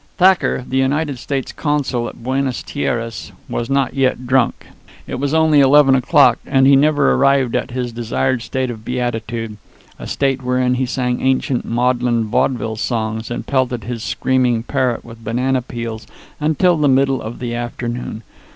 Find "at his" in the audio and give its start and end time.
7.55-7.91